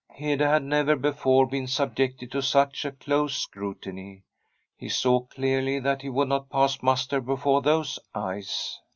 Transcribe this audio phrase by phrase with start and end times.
[0.11, 4.23] Hede had never before been subjected to such close scrutiny.
[4.75, 8.79] He saw clearly that he would not pass muster before those eyes.